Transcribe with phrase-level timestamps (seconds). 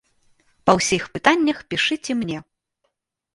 [0.69, 2.37] Па ўсіх пытаннях пішыце мне!